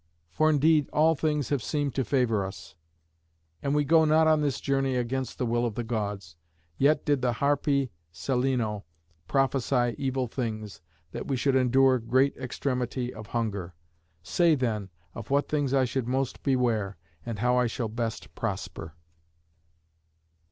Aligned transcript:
For 0.31 0.49
indeed 0.49 0.89
all 0.91 1.13
things 1.13 1.49
have 1.49 1.61
seemed 1.61 1.93
to 1.93 2.03
favour 2.03 2.43
us, 2.43 2.73
and 3.61 3.75
we 3.75 3.85
go 3.85 4.03
not 4.03 4.25
on 4.25 4.41
this 4.41 4.59
journey 4.59 4.95
against 4.95 5.37
the 5.37 5.45
will 5.45 5.63
of 5.63 5.75
the 5.75 5.83
Gods, 5.83 6.35
yet 6.75 7.05
did 7.05 7.21
the 7.21 7.33
Harpy 7.33 7.91
Celæno 8.11 8.81
prophesy 9.27 9.93
evil 9.99 10.25
things, 10.25 10.81
that 11.11 11.27
we 11.27 11.37
should 11.37 11.55
endure 11.55 11.99
great 11.99 12.35
extremity 12.37 13.13
of 13.13 13.27
hunger. 13.27 13.75
Say, 14.23 14.55
then, 14.55 14.89
of 15.13 15.29
what 15.29 15.47
things 15.47 15.71
I 15.71 15.85
should 15.85 16.07
most 16.07 16.41
beware, 16.41 16.97
and 17.23 17.37
how 17.37 17.57
I 17.57 17.67
shall 17.67 17.87
best 17.87 18.33
prosper." 18.33 18.95